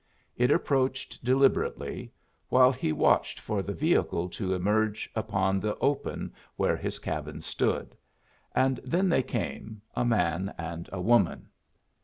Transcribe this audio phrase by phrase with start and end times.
[0.35, 2.11] It approached deliberately,
[2.49, 7.95] while he watched for the vehicle to emerge upon the open where his cabin stood;
[8.55, 11.49] and then they came, a man and a woman.